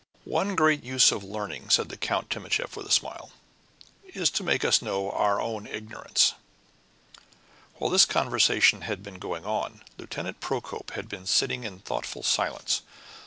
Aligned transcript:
"One 0.25 0.55
great 0.55 0.83
use 0.83 1.11
of 1.11 1.23
learning," 1.23 1.69
said 1.69 1.95
Count 2.01 2.31
Timascheff 2.31 2.75
with 2.75 2.87
a 2.87 2.91
smile, 2.91 3.29
"is 4.03 4.31
to 4.31 4.43
make 4.43 4.65
us 4.65 4.81
know 4.81 5.11
our 5.11 5.39
own 5.39 5.67
ignorance." 5.67 6.33
While 7.75 7.91
this 7.91 8.05
conversation 8.05 8.81
had 8.81 9.03
been 9.03 9.19
going 9.19 9.45
on, 9.45 9.83
Lieutenant 9.99 10.39
Procope 10.39 10.93
had 10.93 11.07
been 11.07 11.27
sitting 11.27 11.65
in 11.65 11.81
thoughtful 11.81 12.23
silence. 12.23 12.81